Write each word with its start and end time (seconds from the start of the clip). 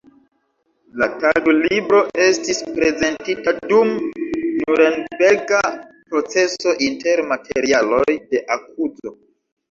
La 0.99 1.07
taglibro 1.23 1.97
estis 2.27 2.61
prezentita 2.77 3.53
dum 3.73 3.91
Nurenberga 4.61 5.59
proceso 6.13 6.73
inter 6.87 7.23
materialoj 7.33 8.17
de 8.33 8.43
akuzo. 8.57 9.13